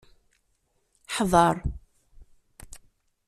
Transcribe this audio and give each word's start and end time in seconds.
Hḍeṛ! 1.15 1.55